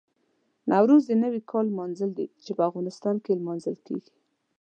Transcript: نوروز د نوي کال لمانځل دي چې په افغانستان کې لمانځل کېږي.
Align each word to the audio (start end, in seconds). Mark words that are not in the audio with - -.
نوروز 0.71 1.03
د 1.07 1.11
نوي 1.23 1.41
کال 1.51 1.65
لمانځل 1.71 2.09
دي 2.17 2.27
چې 2.43 2.51
په 2.57 2.63
افغانستان 2.69 3.15
کې 3.23 3.37
لمانځل 3.39 3.75
کېږي. 3.87 4.13